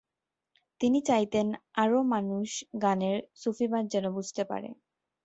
[0.81, 1.47] তিনি চাইতেন
[1.75, 2.49] আরও মানুষ
[2.81, 4.69] গানের সুফিবাদ যেন বুঝতে পারে।